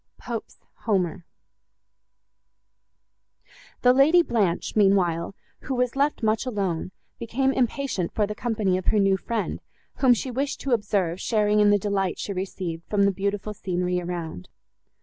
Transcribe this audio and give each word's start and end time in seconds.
POPE'S 0.17 0.57
HOMER 0.87 1.27
The 3.83 3.93
Lady 3.93 4.23
Blanche, 4.23 4.75
meanwhile, 4.75 5.35
who 5.59 5.75
was 5.75 5.95
left 5.95 6.23
much 6.23 6.47
alone, 6.47 6.91
became 7.19 7.53
impatient 7.53 8.11
for 8.11 8.25
the 8.25 8.33
company 8.33 8.79
of 8.79 8.87
her 8.87 8.97
new 8.97 9.15
friend, 9.15 9.61
whom 9.97 10.15
she 10.15 10.31
wished 10.31 10.59
to 10.61 10.71
observe 10.71 11.21
sharing 11.21 11.59
in 11.59 11.69
the 11.69 11.77
delight 11.77 12.17
she 12.17 12.33
received 12.33 12.83
from 12.89 13.03
the 13.03 13.11
beautiful 13.11 13.53
scenery 13.53 14.01
around. 14.01 14.49